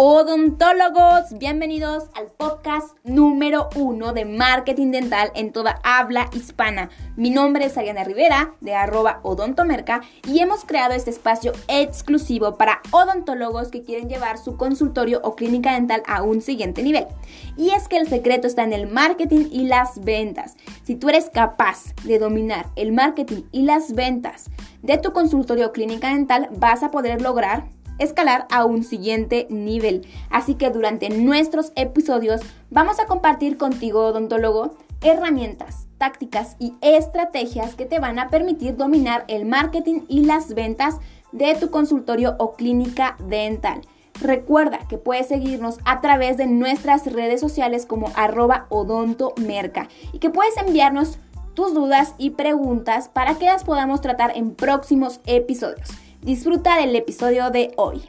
Odontólogos, 0.00 1.36
bienvenidos 1.40 2.04
al 2.14 2.28
podcast 2.28 2.96
número 3.02 3.68
uno 3.74 4.12
de 4.12 4.26
marketing 4.26 4.92
dental 4.92 5.32
en 5.34 5.50
toda 5.50 5.80
habla 5.82 6.30
hispana. 6.32 6.88
Mi 7.16 7.30
nombre 7.30 7.64
es 7.64 7.76
Ariana 7.76 8.04
Rivera 8.04 8.54
de 8.60 8.76
arroba 8.76 9.18
odontomerca 9.24 10.02
y 10.24 10.38
hemos 10.38 10.64
creado 10.64 10.94
este 10.94 11.10
espacio 11.10 11.50
exclusivo 11.66 12.56
para 12.56 12.80
odontólogos 12.92 13.72
que 13.72 13.82
quieren 13.82 14.08
llevar 14.08 14.38
su 14.38 14.56
consultorio 14.56 15.20
o 15.24 15.34
clínica 15.34 15.72
dental 15.72 16.04
a 16.06 16.22
un 16.22 16.42
siguiente 16.42 16.84
nivel. 16.84 17.08
Y 17.56 17.70
es 17.70 17.88
que 17.88 17.96
el 17.96 18.08
secreto 18.08 18.46
está 18.46 18.62
en 18.62 18.74
el 18.74 18.86
marketing 18.86 19.48
y 19.50 19.64
las 19.64 20.04
ventas. 20.04 20.54
Si 20.84 20.94
tú 20.94 21.08
eres 21.08 21.28
capaz 21.28 21.92
de 22.04 22.20
dominar 22.20 22.66
el 22.76 22.92
marketing 22.92 23.42
y 23.50 23.62
las 23.62 23.92
ventas 23.92 24.48
de 24.80 24.96
tu 24.96 25.12
consultorio 25.12 25.66
o 25.66 25.72
clínica 25.72 26.10
dental, 26.10 26.50
vas 26.52 26.84
a 26.84 26.92
poder 26.92 27.20
lograr 27.20 27.64
escalar 27.98 28.46
a 28.50 28.64
un 28.64 28.84
siguiente 28.84 29.46
nivel. 29.50 30.06
Así 30.30 30.54
que 30.54 30.70
durante 30.70 31.10
nuestros 31.10 31.72
episodios 31.76 32.40
vamos 32.70 32.98
a 33.00 33.06
compartir 33.06 33.56
contigo, 33.56 34.06
odontólogo, 34.06 34.76
herramientas, 35.00 35.86
tácticas 35.98 36.56
y 36.58 36.74
estrategias 36.80 37.74
que 37.74 37.86
te 37.86 37.98
van 37.98 38.18
a 38.18 38.28
permitir 38.28 38.76
dominar 38.76 39.24
el 39.28 39.44
marketing 39.44 40.00
y 40.08 40.24
las 40.24 40.54
ventas 40.54 40.96
de 41.32 41.54
tu 41.54 41.70
consultorio 41.70 42.36
o 42.38 42.54
clínica 42.54 43.16
dental. 43.28 43.82
Recuerda 44.20 44.80
que 44.88 44.98
puedes 44.98 45.28
seguirnos 45.28 45.78
a 45.84 46.00
través 46.00 46.36
de 46.36 46.46
nuestras 46.46 47.06
redes 47.06 47.40
sociales 47.40 47.86
como 47.86 48.10
arroba 48.16 48.66
odontomerca 48.68 49.88
y 50.12 50.18
que 50.18 50.30
puedes 50.30 50.56
enviarnos 50.56 51.18
tus 51.54 51.74
dudas 51.74 52.14
y 52.18 52.30
preguntas 52.30 53.08
para 53.08 53.34
que 53.34 53.46
las 53.46 53.64
podamos 53.64 54.00
tratar 54.00 54.36
en 54.36 54.54
próximos 54.54 55.20
episodios. 55.26 55.88
Disfruta 56.22 56.80
del 56.80 56.96
episodio 56.96 57.50
de 57.50 57.70
hoy. 57.76 58.02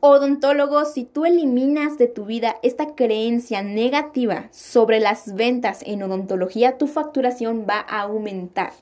Odontólogo, 0.00 0.84
si 0.84 1.04
tú 1.04 1.24
eliminas 1.24 1.96
de 1.96 2.06
tu 2.06 2.26
vida 2.26 2.56
esta 2.62 2.94
creencia 2.94 3.62
negativa 3.62 4.48
sobre 4.52 5.00
las 5.00 5.34
ventas 5.34 5.80
en 5.86 6.02
odontología, 6.02 6.76
tu 6.76 6.88
facturación 6.88 7.66
va 7.68 7.86
a 7.88 8.02
aumentar. 8.02 8.72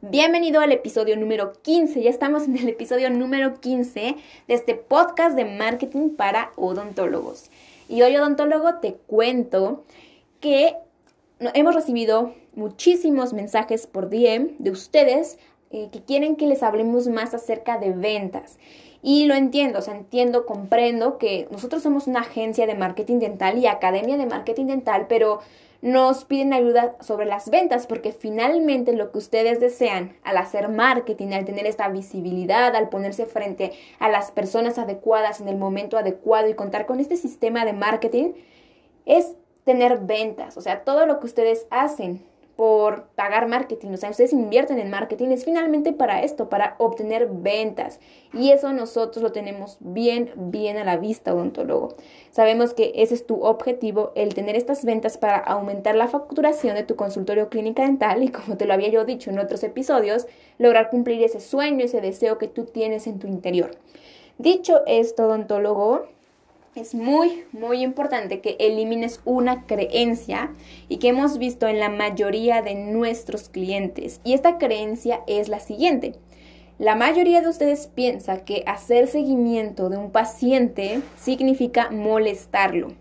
Bienvenido 0.00 0.62
al 0.62 0.72
episodio 0.72 1.18
número 1.18 1.52
15. 1.60 2.02
Ya 2.02 2.10
estamos 2.10 2.44
en 2.44 2.56
el 2.56 2.70
episodio 2.70 3.10
número 3.10 3.60
15 3.60 4.16
de 4.48 4.54
este 4.54 4.74
podcast 4.74 5.36
de 5.36 5.44
marketing 5.44 6.16
para 6.16 6.52
odontólogos. 6.56 7.50
Y 7.86 8.00
hoy, 8.00 8.16
odontólogo, 8.16 8.76
te 8.76 8.94
cuento 8.94 9.84
que 10.40 10.74
hemos 11.38 11.74
recibido 11.74 12.32
muchísimos 12.58 13.32
mensajes 13.32 13.86
por 13.86 14.10
DM 14.10 14.56
de 14.58 14.70
ustedes 14.70 15.38
eh, 15.70 15.88
que 15.92 16.02
quieren 16.02 16.36
que 16.36 16.46
les 16.46 16.62
hablemos 16.62 17.08
más 17.08 17.32
acerca 17.34 17.78
de 17.78 17.92
ventas. 17.92 18.58
Y 19.00 19.26
lo 19.26 19.34
entiendo, 19.34 19.78
o 19.78 19.82
sea, 19.82 19.94
entiendo, 19.94 20.44
comprendo 20.44 21.18
que 21.18 21.46
nosotros 21.50 21.82
somos 21.82 22.06
una 22.06 22.20
agencia 22.20 22.66
de 22.66 22.74
marketing 22.74 23.20
dental 23.20 23.58
y 23.58 23.66
academia 23.66 24.16
de 24.16 24.26
marketing 24.26 24.66
dental, 24.66 25.06
pero 25.08 25.40
nos 25.80 26.24
piden 26.24 26.52
ayuda 26.52 26.96
sobre 27.00 27.26
las 27.26 27.50
ventas 27.50 27.86
porque 27.86 28.10
finalmente 28.10 28.92
lo 28.94 29.12
que 29.12 29.18
ustedes 29.18 29.60
desean 29.60 30.16
al 30.24 30.36
hacer 30.36 30.68
marketing, 30.68 31.28
al 31.28 31.44
tener 31.44 31.66
esta 31.66 31.88
visibilidad, 31.88 32.74
al 32.74 32.88
ponerse 32.88 33.26
frente 33.26 33.72
a 34.00 34.08
las 34.08 34.32
personas 34.32 34.78
adecuadas 34.78 35.40
en 35.40 35.48
el 35.48 35.56
momento 35.56 35.96
adecuado 35.96 36.48
y 36.48 36.54
contar 36.54 36.86
con 36.86 36.98
este 36.98 37.16
sistema 37.16 37.64
de 37.64 37.74
marketing, 37.74 38.32
es 39.06 39.36
tener 39.62 39.98
ventas, 39.98 40.56
o 40.56 40.62
sea, 40.62 40.82
todo 40.82 41.06
lo 41.06 41.20
que 41.20 41.26
ustedes 41.26 41.66
hacen 41.70 42.24
por 42.58 43.04
pagar 43.14 43.46
marketing, 43.46 43.90
o 43.90 43.96
sea, 43.96 44.10
ustedes 44.10 44.32
invierten 44.32 44.80
en 44.80 44.90
marketing, 44.90 45.28
es 45.28 45.44
finalmente 45.44 45.92
para 45.92 46.24
esto, 46.24 46.48
para 46.48 46.74
obtener 46.78 47.28
ventas. 47.30 48.00
Y 48.32 48.50
eso 48.50 48.72
nosotros 48.72 49.22
lo 49.22 49.30
tenemos 49.30 49.76
bien, 49.78 50.32
bien 50.34 50.76
a 50.76 50.82
la 50.82 50.96
vista, 50.96 51.32
odontólogo. 51.32 51.94
Sabemos 52.32 52.74
que 52.74 52.90
ese 52.96 53.14
es 53.14 53.26
tu 53.26 53.44
objetivo, 53.44 54.10
el 54.16 54.34
tener 54.34 54.56
estas 54.56 54.84
ventas 54.84 55.18
para 55.18 55.36
aumentar 55.36 55.94
la 55.94 56.08
facturación 56.08 56.74
de 56.74 56.82
tu 56.82 56.96
consultorio 56.96 57.48
clínica 57.48 57.84
dental 57.84 58.24
y 58.24 58.30
como 58.30 58.56
te 58.56 58.66
lo 58.66 58.74
había 58.74 58.88
yo 58.88 59.04
dicho 59.04 59.30
en 59.30 59.38
otros 59.38 59.62
episodios, 59.62 60.26
lograr 60.58 60.90
cumplir 60.90 61.22
ese 61.22 61.38
sueño, 61.38 61.84
ese 61.84 62.00
deseo 62.00 62.38
que 62.38 62.48
tú 62.48 62.64
tienes 62.64 63.06
en 63.06 63.20
tu 63.20 63.28
interior. 63.28 63.70
Dicho 64.36 64.80
esto, 64.88 65.26
odontólogo, 65.26 66.08
es 66.80 66.94
muy, 66.94 67.44
muy 67.52 67.82
importante 67.82 68.40
que 68.40 68.56
elimines 68.60 69.20
una 69.24 69.66
creencia 69.66 70.52
y 70.88 70.98
que 70.98 71.08
hemos 71.08 71.38
visto 71.38 71.66
en 71.66 71.80
la 71.80 71.88
mayoría 71.88 72.62
de 72.62 72.74
nuestros 72.74 73.48
clientes. 73.48 74.20
Y 74.24 74.34
esta 74.34 74.58
creencia 74.58 75.20
es 75.26 75.48
la 75.48 75.60
siguiente. 75.60 76.14
La 76.78 76.94
mayoría 76.94 77.40
de 77.40 77.48
ustedes 77.48 77.88
piensa 77.88 78.44
que 78.44 78.62
hacer 78.66 79.08
seguimiento 79.08 79.88
de 79.88 79.96
un 79.96 80.12
paciente 80.12 81.00
significa 81.16 81.90
molestarlo. 81.90 82.92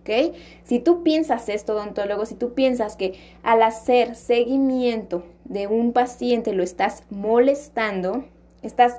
¿Ok? 0.00 0.34
Si 0.64 0.80
tú 0.80 1.02
piensas 1.02 1.48
esto, 1.48 1.74
odontólogo, 1.74 2.26
si 2.26 2.34
tú 2.34 2.52
piensas 2.54 2.96
que 2.96 3.14
al 3.42 3.62
hacer 3.62 4.16
seguimiento 4.16 5.24
de 5.44 5.66
un 5.66 5.92
paciente 5.92 6.52
lo 6.52 6.62
estás 6.62 7.04
molestando, 7.08 8.24
estás, 8.62 8.98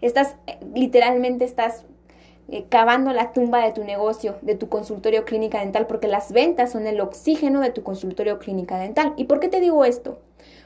estás, 0.00 0.36
literalmente 0.72 1.44
estás 1.44 1.84
eh, 2.48 2.66
cavando 2.68 3.12
la 3.12 3.32
tumba 3.32 3.64
de 3.64 3.72
tu 3.72 3.82
negocio, 3.82 4.36
de 4.42 4.54
tu 4.54 4.68
consultorio 4.68 5.24
clínica 5.24 5.60
dental, 5.60 5.86
porque 5.86 6.06
las 6.06 6.30
ventas 6.32 6.70
son 6.72 6.86
el 6.86 7.00
oxígeno 7.00 7.60
de 7.60 7.70
tu 7.70 7.82
consultorio 7.82 8.38
clínica 8.38 8.78
dental. 8.78 9.14
¿Y 9.16 9.24
por 9.24 9.40
qué 9.40 9.48
te 9.48 9.60
digo 9.60 9.84
esto? 9.84 10.18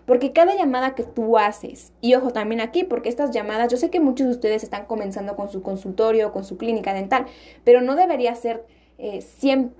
Porque 0.04 0.32
cada 0.32 0.54
llamada 0.54 0.94
que 0.94 1.04
tú 1.04 1.38
haces, 1.38 1.92
y 2.00 2.14
ojo 2.14 2.32
también 2.32 2.60
aquí, 2.60 2.84
porque 2.84 3.08
estas 3.08 3.30
llamadas, 3.30 3.70
yo 3.70 3.78
sé 3.78 3.90
que 3.90 4.00
muchos 4.00 4.26
de 4.26 4.32
ustedes 4.32 4.62
están 4.62 4.84
comenzando 4.86 5.36
con 5.36 5.50
su 5.50 5.62
consultorio, 5.62 6.32
con 6.32 6.44
su 6.44 6.58
clínica 6.58 6.92
dental, 6.92 7.26
pero 7.64 7.80
no 7.80 7.96
debería 7.96 8.34
ser 8.34 8.66
eh, 8.98 9.24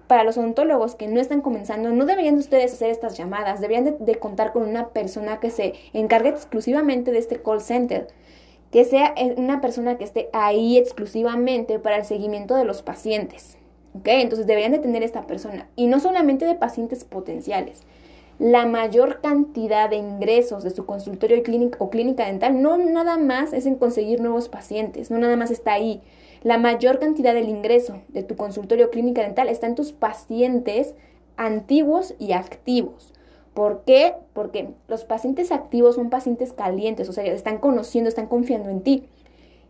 para 0.06 0.24
los 0.24 0.38
odontólogos 0.38 0.94
que 0.94 1.06
no 1.06 1.20
están 1.20 1.42
comenzando, 1.42 1.90
no 1.90 2.06
deberían 2.06 2.36
de 2.36 2.40
ustedes 2.40 2.72
hacer 2.72 2.90
estas 2.90 3.18
llamadas, 3.18 3.60
deberían 3.60 3.96
de 3.98 4.14
contar 4.14 4.52
con 4.52 4.62
una 4.62 4.88
persona 4.88 5.38
que 5.38 5.50
se 5.50 5.74
encargue 5.92 6.30
exclusivamente 6.30 7.12
de 7.12 7.18
este 7.18 7.42
call 7.42 7.60
center 7.60 8.08
que 8.70 8.84
sea 8.84 9.14
una 9.36 9.60
persona 9.60 9.98
que 9.98 10.04
esté 10.04 10.28
ahí 10.32 10.78
exclusivamente 10.78 11.78
para 11.78 11.97
el 11.97 12.04
seguimiento 12.04 12.54
de 12.54 12.64
los 12.64 12.82
pacientes. 12.82 13.56
¿Ok? 13.98 14.06
Entonces 14.06 14.47
deberían 14.47 14.72
de 14.72 14.78
tener 14.78 15.03
esta 15.03 15.26
persona. 15.26 15.69
Y 15.75 15.86
no 15.86 15.98
solamente 15.98 16.44
de 16.44 16.54
pacientes 16.54 17.04
potenciales. 17.04 17.82
La 18.38 18.64
mayor 18.64 19.20
cantidad 19.20 19.91
de 19.91 19.97
ingresos 19.97 20.62
de 20.62 20.70
su 20.70 20.86
consultorio 20.86 21.42
o 21.78 21.91
clínica 21.91 22.25
dental 22.25 22.62
no 22.62 22.78
nada 22.78 23.19
más 23.19 23.53
es 23.53 23.66
en 23.66 23.75
conseguir 23.75 24.22
nuevos 24.22 24.48
pacientes, 24.48 25.10
no 25.10 25.19
nada 25.19 25.36
más 25.36 25.50
está 25.50 25.75
ahí. 25.75 26.00
La 26.42 26.56
mayor 26.56 26.98
cantidad 27.00 27.34
del 27.34 27.50
ingreso 27.50 28.00
de 28.09 28.22
tu 28.22 28.36
consultorio 28.36 28.86
o 28.86 28.91
clínica 28.91 29.20
dental 29.20 29.50
está 29.50 29.66
en 29.66 29.75
tus 29.75 29.92
pacientes 29.92 30.94
antiguos 31.36 32.14
y 32.19 32.32
activos. 32.32 33.12
¿Por 33.54 33.82
qué? 33.84 34.14
Porque 34.32 34.70
los 34.88 35.04
pacientes 35.04 35.50
activos 35.52 35.96
son 35.96 36.10
pacientes 36.10 36.52
calientes, 36.52 37.08
o 37.08 37.12
sea, 37.12 37.24
están 37.24 37.58
conociendo, 37.58 38.08
están 38.08 38.26
confiando 38.26 38.70
en 38.70 38.82
ti. 38.82 39.08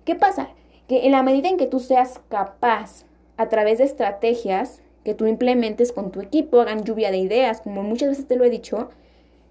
¿Qué 0.05 0.15
pasa? 0.15 0.51
Que 0.87 1.07
en 1.07 1.13
la 1.13 1.23
medida 1.23 1.49
en 1.49 1.57
que 1.57 1.67
tú 1.67 1.81
seas 1.81 2.21
capaz, 2.29 3.05
a 3.37 3.49
través 3.49 3.79
de 3.79 3.85
estrategias 3.85 4.83
que 5.03 5.15
tú 5.15 5.27
implementes 5.27 5.93
con 5.93 6.11
tu 6.11 6.21
equipo, 6.21 6.61
hagan 6.61 6.85
lluvia 6.85 7.11
de 7.11 7.17
ideas, 7.17 7.63
como 7.63 7.83
muchas 7.83 8.11
veces 8.11 8.27
te 8.27 8.37
lo 8.37 8.45
he 8.45 8.51
dicho, 8.51 8.91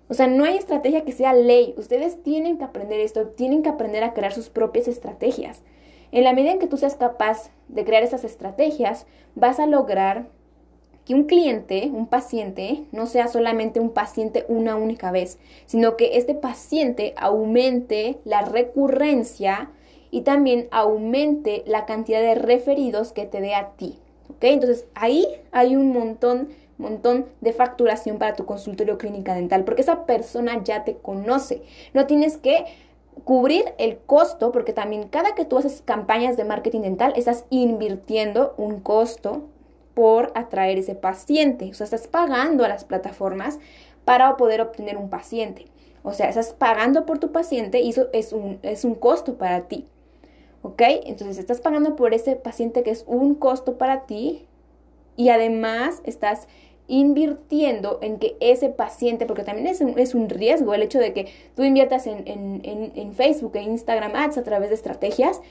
o 0.09 0.13
sea, 0.13 0.27
no 0.27 0.43
hay 0.43 0.57
estrategia 0.57 1.05
que 1.05 1.11
sea 1.11 1.33
ley. 1.33 1.75
Ustedes 1.77 2.21
tienen 2.23 2.57
que 2.57 2.63
aprender 2.63 2.99
esto, 2.99 3.27
tienen 3.27 3.61
que 3.61 3.69
aprender 3.69 4.03
a 4.03 4.13
crear 4.13 4.33
sus 4.33 4.49
propias 4.49 4.87
estrategias. 4.87 5.63
En 6.11 6.23
la 6.23 6.33
medida 6.33 6.51
en 6.51 6.59
que 6.59 6.67
tú 6.67 6.77
seas 6.77 6.95
capaz 6.95 7.51
de 7.67 7.85
crear 7.85 8.01
esas 8.01 8.23
estrategias, 8.23 9.05
vas 9.35 9.59
a 9.59 9.67
lograr 9.67 10.27
que 11.09 11.15
un 11.15 11.23
cliente, 11.23 11.89
un 11.91 12.05
paciente, 12.05 12.83
no 12.91 13.07
sea 13.07 13.27
solamente 13.27 13.79
un 13.79 13.89
paciente 13.89 14.45
una 14.47 14.75
única 14.75 15.09
vez, 15.09 15.39
sino 15.65 15.97
que 15.97 16.19
este 16.19 16.35
paciente 16.35 17.15
aumente 17.17 18.19
la 18.25 18.43
recurrencia 18.43 19.71
y 20.11 20.21
también 20.21 20.67
aumente 20.69 21.63
la 21.65 21.87
cantidad 21.87 22.21
de 22.21 22.35
referidos 22.35 23.11
que 23.11 23.25
te 23.25 23.41
dé 23.41 23.55
a 23.55 23.69
ti. 23.69 23.97
¿Ok? 24.29 24.43
Entonces 24.43 24.85
ahí 24.93 25.25
hay 25.51 25.75
un 25.75 25.93
montón, 25.93 26.49
montón 26.77 27.25
de 27.41 27.53
facturación 27.53 28.19
para 28.19 28.35
tu 28.35 28.45
consultorio 28.45 28.99
clínica 28.99 29.33
dental, 29.33 29.63
porque 29.63 29.81
esa 29.81 30.05
persona 30.05 30.63
ya 30.63 30.83
te 30.83 30.97
conoce. 30.97 31.63
No 31.95 32.05
tienes 32.05 32.37
que 32.37 32.65
cubrir 33.23 33.65
el 33.79 33.97
costo, 33.97 34.51
porque 34.51 34.73
también 34.73 35.07
cada 35.07 35.33
que 35.33 35.45
tú 35.45 35.57
haces 35.57 35.81
campañas 35.83 36.37
de 36.37 36.43
marketing 36.43 36.81
dental, 36.81 37.13
estás 37.15 37.45
invirtiendo 37.49 38.53
un 38.57 38.79
costo 38.79 39.49
por 39.99 40.31
atraer 40.33 40.77
ese 40.77 40.95
paciente. 40.95 41.69
O 41.71 41.73
sea, 41.73 41.83
estás 41.83 42.07
pagando 42.07 42.63
a 42.63 42.69
las 42.69 42.85
plataformas 42.85 43.59
para 44.05 44.37
poder 44.37 44.61
obtener 44.61 44.95
un 44.95 45.09
paciente. 45.09 45.65
O 46.03 46.13
sea, 46.13 46.29
estás 46.29 46.53
pagando 46.53 47.05
por 47.05 47.19
tu 47.19 47.33
paciente 47.33 47.81
y 47.81 47.89
eso 47.89 48.07
es 48.13 48.31
un, 48.31 48.59
es 48.61 48.85
un 48.85 48.95
costo 48.95 49.37
para 49.37 49.67
ti. 49.67 49.87
¿Ok? 50.61 50.81
Entonces 51.03 51.37
estás 51.37 51.59
pagando 51.59 51.97
por 51.97 52.13
ese 52.13 52.37
paciente 52.37 52.81
que 52.81 52.91
es 52.91 53.03
un 53.07 53.35
costo 53.35 53.77
para 53.77 54.05
ti 54.05 54.45
y 55.17 55.27
además 55.27 56.01
estás 56.05 56.47
invirtiendo 56.87 57.99
en 58.01 58.19
que 58.19 58.37
ese 58.39 58.69
paciente, 58.69 59.25
porque 59.25 59.43
también 59.43 59.67
es 59.67 59.81
un, 59.81 59.99
es 59.99 60.15
un 60.15 60.29
riesgo 60.29 60.73
el 60.73 60.81
hecho 60.81 60.99
de 60.99 61.11
que 61.11 61.27
tú 61.57 61.65
inviertas 61.65 62.07
en, 62.07 62.23
en, 62.25 62.61
en, 62.63 63.13
Facebook 63.15 63.51
e 63.55 63.63
Instagram 63.63 64.15
Ads 64.15 64.37
a 64.37 64.43
través 64.45 64.69
de 64.69 64.75
estrategias 64.75 65.41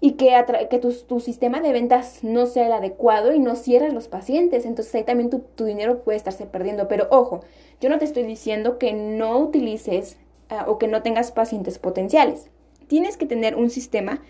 y 0.00 0.12
que, 0.12 0.32
que 0.70 0.78
tu, 0.78 0.92
tu, 0.92 1.20
sistema 1.20 1.60
de 1.60 1.72
ventas 1.72 2.22
no 2.22 2.46
sea 2.46 2.66
el 2.66 2.72
adecuado 2.72 3.32
y 3.32 3.38
no 3.38 3.56
cierres 3.56 3.94
los 3.94 4.08
pacientes. 4.08 4.66
Entonces 4.66 4.94
ahí 4.94 5.04
también 5.04 5.30
tu, 5.30 5.38
tu, 5.54 5.64
dinero 5.64 6.02
puede 6.02 6.18
estarse 6.18 6.46
perdiendo. 6.46 6.86
Pero 6.86 7.08
ojo, 7.10 7.40
yo 7.80 7.88
no 7.88 7.98
te 7.98 8.04
estoy 8.04 8.24
diciendo 8.24 8.78
que 8.78 8.92
no 8.92 9.38
utilices 9.38 10.18
ah, 10.50 10.66
o 10.68 10.78
que 10.78 10.88
no 10.88 11.02
tengas 11.02 11.32
pacientes 11.32 11.78
potenciales. 11.78 12.50
Tienes 12.88 13.16
que 13.16 13.26
tener 13.26 13.56
un 13.56 13.70
sistema 13.70 14.22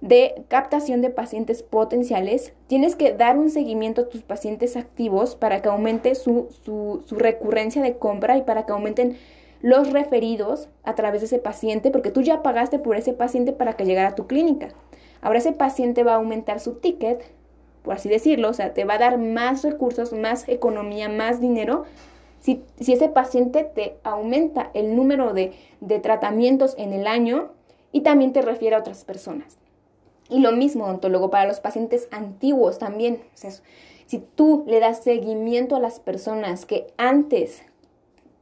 de 0.00 0.44
captación 0.46 1.02
de 1.02 1.10
pacientes 1.10 1.64
potenciales, 1.64 2.52
tienes 2.68 2.94
que 2.94 3.12
dar 3.12 3.36
un 3.36 3.50
seguimiento 3.50 4.02
a 4.02 4.08
tus 4.08 4.22
pacientes 4.22 4.76
activos 4.76 5.34
para 5.34 5.60
que 5.60 5.68
aumente 5.68 6.14
su, 6.14 6.48
su, 6.64 7.02
su, 7.04 7.16
recurrencia 7.16 7.82
de 7.82 7.96
compra 7.96 8.36
y 8.36 8.42
para 8.42 8.64
que 8.64 8.72
aumenten 8.72 9.16
los 9.60 9.92
referidos 9.92 10.68
a 10.84 10.94
través 10.94 11.22
de 11.22 11.26
ese 11.26 11.40
paciente, 11.40 11.90
porque 11.90 12.12
tú 12.12 12.22
ya 12.22 12.42
pagaste 12.42 12.78
por 12.78 12.96
ese 12.96 13.12
paciente 13.12 13.52
para 13.52 13.72
que 13.72 13.84
llegara 13.84 14.10
a 14.10 14.14
tu 14.14 14.28
clínica. 14.28 14.68
Ahora 15.20 15.38
ese 15.38 15.52
paciente 15.52 16.04
va 16.04 16.12
a 16.12 16.16
aumentar 16.16 16.60
su 16.60 16.74
ticket, 16.74 17.22
por 17.82 17.94
así 17.94 18.08
decirlo, 18.08 18.50
o 18.50 18.54
sea, 18.54 18.74
te 18.74 18.84
va 18.84 18.94
a 18.94 18.98
dar 18.98 19.18
más 19.18 19.62
recursos, 19.62 20.12
más 20.12 20.48
economía, 20.48 21.08
más 21.08 21.40
dinero. 21.40 21.84
Si, 22.40 22.62
si 22.80 22.92
ese 22.92 23.08
paciente 23.08 23.64
te 23.64 23.96
aumenta 24.04 24.70
el 24.74 24.94
número 24.94 25.32
de, 25.32 25.52
de 25.80 25.98
tratamientos 25.98 26.74
en 26.78 26.92
el 26.92 27.06
año 27.06 27.50
y 27.92 28.02
también 28.02 28.32
te 28.32 28.42
refiere 28.42 28.76
a 28.76 28.80
otras 28.80 29.04
personas. 29.04 29.58
Y 30.28 30.40
lo 30.40 30.52
mismo, 30.52 30.84
odontólogo, 30.84 31.30
para 31.30 31.48
los 31.48 31.60
pacientes 31.60 32.08
antiguos 32.10 32.78
también. 32.78 33.22
O 33.34 33.36
sea, 33.36 33.50
si 34.06 34.18
tú 34.18 34.64
le 34.66 34.80
das 34.80 35.02
seguimiento 35.02 35.76
a 35.76 35.80
las 35.80 36.00
personas 36.00 36.66
que 36.66 36.86
antes 36.96 37.62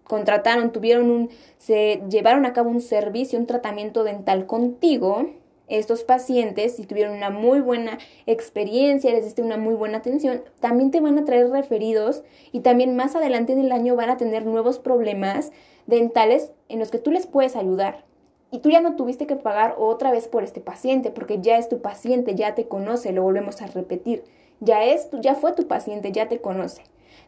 contrataron, 0.05 0.73
tuvieron 0.73 1.11
un, 1.11 1.31
se 1.59 2.03
llevaron 2.09 2.47
a 2.47 2.53
cabo 2.53 2.71
un 2.71 2.81
servicio, 2.81 3.39
un 3.39 3.47
tratamiento 3.47 4.05
dental 4.05 4.47
contigo, 4.47 5.27
estos 5.69 6.05
pacientes, 6.05 6.77
si 6.77 6.87
tuvieron 6.87 7.17
una 7.17 7.31
muy 7.31 7.61
buena 7.61 7.99
experiencia, 8.27 9.13
les 9.13 9.25
diste 9.25 9.43
una 9.43 9.57
muy 9.57 9.75
buena 9.75 9.99
atención, 9.99 10.43
también 10.61 10.91
te 10.91 11.01
van 11.01 11.19
a 11.19 11.25
traer 11.25 11.51
referidos 11.51 12.23
y 12.53 12.61
también 12.61 12.97
más 12.97 13.17
adelante 13.17 13.53
en 13.53 13.61
el 13.61 13.73
año 13.73 13.97
van 13.97 14.11
a 14.11 14.17
tener 14.17 14.47
nuevos 14.47 14.79
problemas 14.79 15.53
dentales 15.87 16.53
en 16.69 16.79
los 16.79 16.91
que 16.91 16.99
tú 16.99 17.11
les 17.11 17.27
puedes 17.27 17.57
ayudar. 17.57 18.05
Y 18.51 18.61
tú 18.61 18.71
ya 18.71 18.81
no 18.81 18.95
tuviste 18.95 19.27
que 19.27 19.37
pagar 19.37 19.75
otra 19.77 20.13
vez 20.13 20.29
por 20.29 20.45
este 20.45 20.61
paciente, 20.61 21.11
porque 21.11 21.41
ya 21.41 21.59
es 21.59 21.69
tu 21.69 21.81
paciente, 21.81 22.35
ya 22.37 22.55
te 22.55 22.69
conoce, 22.69 23.13
lo 23.13 23.23
volvemos 23.23 23.61
a 23.61 23.67
repetir. 23.67 24.23
Ya 24.61 24.85
es, 24.85 25.09
ya 25.21 25.35
fue 25.35 25.53
tu 25.53 25.67
paciente, 25.67 26.13
ya 26.13 26.29
te 26.29 26.41
conoce. 26.41 26.83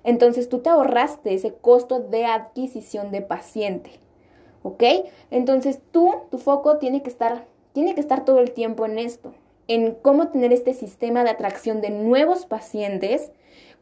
Entonces 0.04 0.48
tú 0.48 0.60
te 0.60 0.70
ahorraste 0.70 1.34
ese 1.34 1.52
costo 1.54 1.98
de 2.00 2.24
adquisición 2.24 3.10
de 3.10 3.20
paciente. 3.20 3.90
¿Ok? 4.62 4.82
Entonces 5.30 5.80
tú, 5.90 6.14
tu 6.30 6.38
foco 6.38 6.78
tiene 6.78 7.02
que 7.02 7.10
estar 7.10 7.46
tiene 7.78 7.94
que 7.94 8.00
estar 8.00 8.24
todo 8.24 8.40
el 8.40 8.50
tiempo 8.50 8.86
en 8.86 8.98
esto, 8.98 9.34
en 9.68 9.94
cómo 9.94 10.30
tener 10.30 10.52
este 10.52 10.74
sistema 10.74 11.22
de 11.22 11.30
atracción 11.30 11.80
de 11.80 11.90
nuevos 11.90 12.44
pacientes, 12.44 13.30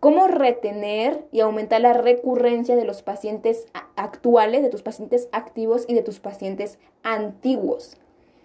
cómo 0.01 0.27
retener 0.27 1.25
y 1.33 1.41
aumentar 1.41 1.81
la 1.81 1.95
recurrencia 1.95 2.77
de 2.77 2.85
los 2.85 3.01
pacientes 3.01 3.65
actuales, 3.95 4.61
de 4.61 4.69
tus 4.69 4.83
pacientes 4.83 5.31
activos 5.33 5.87
y 5.89 5.95
de 5.95 6.03
tus 6.03 6.21
pacientes 6.21 6.79
antiguos. 7.05 7.97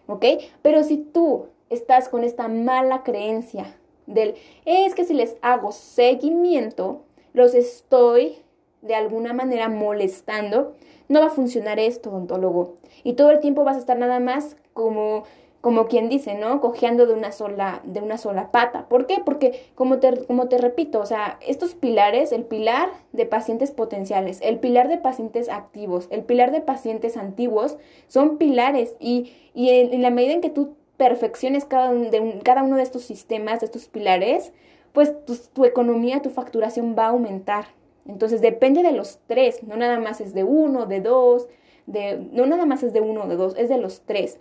¿Ok? 0.08 0.24
Pero 0.62 0.84
si 0.84 0.96
tú 0.96 1.48
estás 1.70 2.08
con 2.08 2.24
esta 2.24 2.48
mala 2.48 3.04
creencia 3.04 3.76
del, 4.08 4.36
es 4.64 4.96
que 4.96 5.04
si 5.04 5.14
les 5.14 5.36
hago 5.42 5.74
seguimiento, 5.74 7.02
los 7.34 7.56
estoy 7.56 8.38
de 8.82 8.96
alguna 8.96 9.34
manera 9.34 9.68
molestando, 9.68 10.76
no 11.10 11.20
va 11.20 11.26
a 11.26 11.30
funcionar 11.30 11.78
esto, 11.78 12.10
odontólogo. 12.10 12.76
Y 13.04 13.16
todo 13.16 13.32
el 13.32 13.42
tiempo 13.42 13.66
vas 13.66 13.76
a 13.76 13.82
estar 13.82 13.98
nada 13.98 14.22
más 14.22 14.56
como 14.74 15.24
como 15.62 15.86
quien 15.86 16.10
dice, 16.10 16.34
¿no? 16.34 16.60
Cojeando 16.60 17.06
de 17.06 17.14
una 17.14 17.32
sola, 17.32 17.82
de 17.84 18.02
una 18.02 18.18
sola 18.18 18.52
pata. 18.52 18.88
¿Por 18.90 19.06
qué? 19.06 19.22
Porque, 19.24 19.64
como 19.76 20.00
te, 20.00 20.26
como 20.26 20.48
te 20.48 20.58
repito, 20.58 21.00
o 21.00 21.06
sea, 21.06 21.38
estos 21.46 21.76
pilares, 21.76 22.32
el 22.32 22.44
pilar 22.44 22.90
de 23.14 23.28
pacientes 23.28 23.70
potenciales, 23.72 24.40
el 24.42 24.58
pilar 24.58 24.90
de 24.90 24.98
pacientes 24.98 25.50
activos, 25.50 26.08
el 26.10 26.24
pilar 26.24 26.52
de 26.52 26.62
pacientes 26.62 27.16
antiguos, 27.16 27.78
son 28.08 28.40
pilares 28.40 28.96
y, 29.00 29.34
y 29.54 29.70
en, 29.70 30.02
la 30.02 30.10
medida 30.10 30.34
en 30.34 30.42
que 30.42 30.50
tú 30.50 30.76
perfecciones 30.98 31.66
cada, 31.66 31.94
de 31.94 32.40
cada 32.44 32.64
uno 32.64 32.78
de 32.78 32.84
estos 32.84 33.04
sistemas, 33.04 33.60
de 33.60 33.68
estos 33.68 33.88
pilares, 33.88 34.54
pues 34.94 35.14
tu, 35.26 35.36
tu 35.54 35.66
economía, 35.66 36.24
tu 36.24 36.32
facturación 36.32 36.96
va 36.98 37.06
a 37.06 37.10
aumentar. 37.10 37.66
Entonces 38.08 38.42
depende 38.42 38.82
de 38.82 38.94
los 38.94 39.20
tres, 39.28 39.62
no 39.62 39.78
nada 39.78 40.00
más 40.00 40.22
es 40.22 40.34
de 40.34 40.44
uno, 40.44 40.88
de 40.88 41.02
dos, 41.02 41.48
de, 41.86 42.18
no 42.32 42.48
nada 42.48 42.66
más 42.66 42.82
es 42.82 42.94
de 42.94 43.02
uno 43.02 43.24
o 43.24 43.28
de 43.28 43.36
dos, 43.36 43.56
es 43.58 43.70
de 43.70 43.78
los 43.78 44.02
tres. 44.02 44.40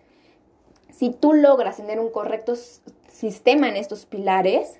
Si 0.92 1.10
tú 1.10 1.32
logras 1.32 1.76
tener 1.76 2.00
un 2.00 2.10
correcto 2.10 2.54
sistema 3.08 3.68
en 3.68 3.76
estos 3.76 4.06
pilares, 4.06 4.78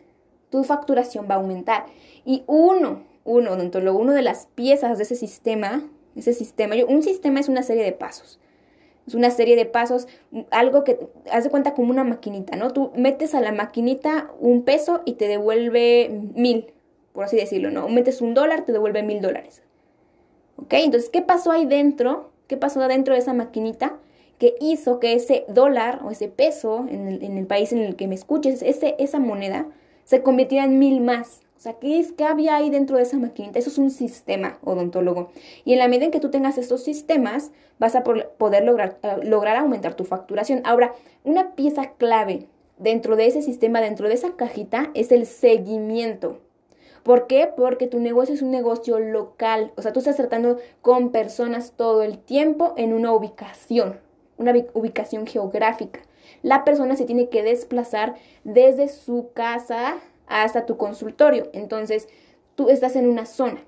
tu 0.51 0.65
facturación 0.65 1.27
va 1.31 1.35
a 1.35 1.39
aumentar. 1.39 1.87
Y 2.25 2.45
uno, 2.47 3.05
uno, 3.25 3.53
odontólogo, 3.53 3.99
uno 3.99 4.12
de 4.12 4.23
las 4.23 4.47
piezas 4.55 4.99
de 4.99 5.05
ese 5.05 5.17
sistema, 5.17 5.89
ese 6.17 6.33
sistema, 6.33 6.75
un 6.89 7.03
sistema 7.03 7.41
es 7.41 7.49
una 7.49 7.62
serie 7.62 7.85
de 7.85 7.93
pasos. 7.93 8.41
Es 9.07 9.15
una 9.15 9.31
serie 9.31 9.57
de 9.57 9.67
pasos, 9.67 10.07
algo 10.51 10.85
que 10.85 10.99
haz 11.33 11.45
de 11.45 11.51
cuenta 11.51 11.75
como 11.75 11.91
una 11.91 12.05
maquinita, 12.05 12.57
¿no? 12.57 12.73
Tú 12.73 12.93
metes 12.95 13.35
a 13.35 13.41
la 13.41 13.51
maquinita 13.51 14.31
un 14.39 14.62
peso 14.62 15.03
y 15.05 15.15
te 15.15 15.27
devuelve 15.27 16.11
mil, 16.35 16.73
por 17.12 17.25
así 17.25 17.37
decirlo, 17.37 17.71
¿no? 17.71 17.89
Metes 17.89 18.21
un 18.21 18.35
dólar, 18.35 18.65
te 18.65 18.73
devuelve 18.73 19.03
mil 19.03 19.21
dólares. 19.21 19.62
¿Ok? 20.57 20.75
Entonces, 20.75 21.11
¿qué 21.11 21.23
pasó 21.23 21.51
ahí 21.51 21.65
dentro? 21.65 22.31
¿Qué 22.47 22.57
pasó 22.57 22.81
adentro 22.83 23.15
de 23.15 23.21
esa 23.21 23.33
maquinita? 23.33 23.99
Que 24.41 24.57
hizo 24.59 25.01
que 25.01 25.13
ese 25.13 25.45
dólar 25.49 26.01
o 26.03 26.11
ese 26.11 26.27
peso 26.27 26.87
en 26.89 27.07
el, 27.07 27.23
en 27.23 27.37
el 27.37 27.47
país 27.47 27.73
en 27.73 27.79
el 27.81 27.95
que 27.95 28.09
me 28.09 28.15
escuches, 28.15 28.63
ese, 28.63 28.97
esa 28.99 29.21
moneda, 29.21 29.67
se 30.05 30.23
convirtiera 30.23 30.65
en 30.65 30.79
mil 30.79 31.03
más. 31.03 31.43
O 31.59 31.61
sea, 31.61 31.75
¿qué, 31.75 32.01
es, 32.01 32.13
¿qué 32.13 32.25
había 32.25 32.57
ahí 32.57 32.71
dentro 32.71 32.97
de 32.97 33.03
esa 33.03 33.19
maquinita? 33.19 33.59
Eso 33.59 33.69
es 33.69 33.77
un 33.77 33.91
sistema 33.91 34.59
odontólogo. 34.65 35.31
Y 35.67 35.75
en 35.75 35.79
la 35.79 35.89
medida 35.89 36.07
en 36.07 36.11
que 36.11 36.21
tú 36.21 36.31
tengas 36.31 36.57
estos 36.57 36.83
sistemas, 36.83 37.53
vas 37.79 37.95
a 37.95 38.03
poder 38.03 38.65
lograr, 38.65 38.99
eh, 39.03 39.19
lograr 39.25 39.59
aumentar 39.59 39.93
tu 39.93 40.05
facturación. 40.05 40.63
Ahora, 40.65 40.95
una 41.23 41.55
pieza 41.55 41.93
clave 41.99 42.47
dentro 42.79 43.17
de 43.17 43.27
ese 43.27 43.43
sistema, 43.43 43.83
dentro 43.83 44.09
de 44.09 44.15
esa 44.15 44.37
cajita, 44.37 44.91
es 44.95 45.13
el 45.13 45.27
seguimiento. 45.27 46.39
¿Por 47.03 47.27
qué? 47.27 47.47
Porque 47.55 47.87
tu 47.87 48.01
negocio 48.01 48.35
es 48.35 48.41
un 48.41 48.51
negocio 48.51 48.99
local. 48.99 49.73
O 49.77 49.83
sea, 49.83 49.93
tú 49.93 49.99
estás 49.99 50.17
tratando 50.17 50.57
con 50.81 51.13
personas 51.13 51.75
todo 51.77 52.03
el 52.03 52.17
tiempo 52.19 52.73
en 52.79 52.95
una 52.95 53.12
ubicación 53.12 53.99
una 54.40 54.54
ubicación 54.73 55.26
geográfica. 55.26 56.00
La 56.42 56.64
persona 56.64 56.97
se 56.97 57.04
tiene 57.04 57.28
que 57.28 57.42
desplazar 57.42 58.14
desde 58.42 58.88
su 58.88 59.30
casa 59.35 59.99
hasta 60.26 60.64
tu 60.66 60.76
consultorio. 60.76 61.50
Entonces, 61.52 62.09
tú 62.54 62.70
estás 62.70 62.97
en 62.97 63.09
una 63.09 63.26
zona. 63.26 63.62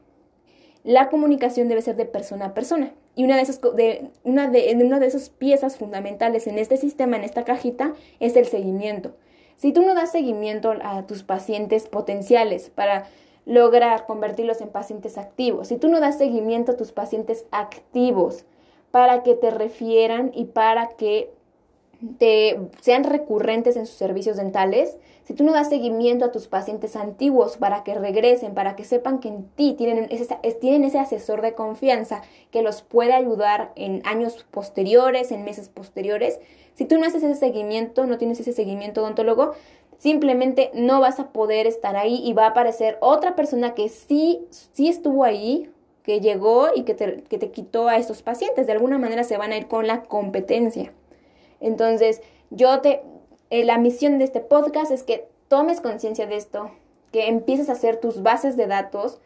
La 0.83 1.11
comunicación 1.11 1.69
debe 1.69 1.83
ser 1.83 1.97
de 1.97 2.07
persona 2.07 2.47
a 2.47 2.55
persona. 2.55 2.95
Y 3.15 3.25
una 3.25 3.37
de 3.37 3.43
esas, 3.43 3.61
de, 3.61 4.11
una 4.25 4.49
de, 4.49 4.75
una 4.83 4.99
de 4.99 5.07
esas 5.07 5.29
piezas 5.29 5.77
fundamentales 5.77 6.47
en 6.47 6.59
este 6.59 6.79
sistema, 6.79 7.17
en 7.17 7.25
esta 7.25 7.45
cajita, 7.45 7.93
es 8.19 8.37
el 8.37 8.47
seguimiento. 8.47 9.15
Si 9.57 9.73
tú 9.73 9.83
no 9.83 9.95
das 9.95 10.11
seguimiento 10.11 10.75
a 10.83 11.07
tus 11.07 11.23
pacientes 11.23 11.87
potenciales 11.87 12.71
para 12.71 13.07
lograr 13.45 14.07
convertirlos 14.07 14.61
en 14.61 14.71
pacientes 14.71 15.19
activos, 15.19 15.69
si 15.69 15.77
tú 15.77 15.89
no 15.89 16.01
das 16.01 16.17
seguimiento 16.17 16.73
a 16.73 16.77
tus 16.77 16.93
pacientes 16.93 17.45
activos 17.51 18.47
para 18.93 19.25
que 19.25 19.35
te 19.35 19.51
refieran 19.51 20.31
y 20.35 20.45
para 20.45 20.91
que 20.91 21.33
te 22.19 22.61
sean 22.81 23.05
recurrentes 23.05 23.77
en 23.77 23.87
sus 23.87 23.97
servicios 23.97 24.37
dentales, 24.37 24.97
si 25.25 25.35
tú 25.35 25.45
no 25.45 25.53
das 25.53 25.69
seguimiento 25.69 26.25
a 26.25 26.33
tus 26.33 26.49
pacientes 26.49 26.97
antiguos 26.97 27.57
para 27.57 27.85
que 27.85 27.95
regresen, 27.95 28.55
para 28.55 28.77
que 28.77 28.85
sepan 28.85 29.19
que 29.21 29.29
en 29.29 29.45
ti 29.45 29.75
tienen 29.79 30.09
ese, 30.11 30.27
tienen 30.61 30.85
ese 30.85 30.99
asesor 30.99 31.43
de 31.43 31.55
confianza 31.55 32.23
que 32.51 32.63
los 32.63 32.83
puede 32.83 33.13
ayudar 33.13 33.73
en 33.77 34.03
años 34.05 34.45
posteriores, 34.51 35.33
en 35.33 35.45
meses 35.45 35.69
posteriores, 35.69 36.39
si 36.75 36.85
tú 36.85 36.99
no 36.99 37.07
haces 37.07 37.23
ese 37.23 37.39
seguimiento, 37.39 38.07
no 38.07 38.19
tienes 38.19 38.41
ese 38.41 38.53
seguimiento 38.53 39.03
odontólogo, 39.03 39.53
simplemente 39.99 40.71
no 40.75 41.01
vas 41.01 41.21
a 41.21 41.31
poder 41.31 41.67
estar 41.67 41.97
ahí 41.97 42.21
y 42.25 42.33
va 42.33 42.47
a 42.47 42.51
aparecer 42.51 42.99
otra 43.01 43.37
persona 43.37 43.75
que 43.75 43.89
sí, 43.89 44.41
sí 44.51 44.89
estuvo 44.89 45.23
ahí 45.23 45.71
que 46.03 46.21
llegó 46.21 46.69
y 46.75 46.83
que 46.83 46.95
te, 46.95 47.23
que 47.23 47.39
te 47.39 47.51
quitó 47.51 47.89
a 47.89 47.97
estos 47.97 48.23
pacientes. 48.23 48.67
De 48.67 48.73
alguna 48.73 48.99
manera 48.99 49.25
se 49.25 49.37
van 49.37 49.53
a 49.53 49.57
ir 49.57 49.69
con 49.69 49.87
la 49.87 50.03
competencia. 50.03 50.93
Entonces, 51.61 52.23
yo 52.51 52.81
te, 52.81 53.03
eh, 53.51 53.65
la 53.65 53.79
misión 53.79 54.19
de 54.19 54.25
este 54.25 54.41
podcast 54.41 54.91
es 54.91 55.03
que 55.03 55.29
tomes 55.49 55.81
conciencia 55.81 56.27
de 56.27 56.37
esto, 56.37 56.71
que 57.13 57.29
empieces 57.29 57.69
a 57.69 57.73
hacer 57.73 57.99
tus 57.99 58.23
bases 58.23 58.57
de 58.57 58.67
datos. 58.67 59.21